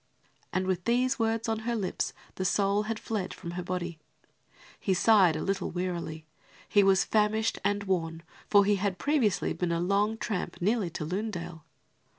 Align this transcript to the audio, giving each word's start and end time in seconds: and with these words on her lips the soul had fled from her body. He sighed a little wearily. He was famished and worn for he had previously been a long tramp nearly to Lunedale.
and 0.51 0.65
with 0.65 0.85
these 0.85 1.19
words 1.19 1.47
on 1.47 1.59
her 1.59 1.75
lips 1.75 2.11
the 2.33 2.43
soul 2.43 2.81
had 2.89 2.97
fled 2.99 3.35
from 3.35 3.51
her 3.51 3.61
body. 3.61 3.99
He 4.79 4.95
sighed 4.95 5.35
a 5.35 5.43
little 5.43 5.69
wearily. 5.69 6.25
He 6.67 6.81
was 6.81 7.03
famished 7.05 7.59
and 7.63 7.83
worn 7.83 8.23
for 8.49 8.65
he 8.65 8.77
had 8.77 8.97
previously 8.97 9.53
been 9.53 9.71
a 9.71 9.79
long 9.79 10.17
tramp 10.17 10.57
nearly 10.59 10.89
to 10.89 11.05
Lunedale. 11.05 11.65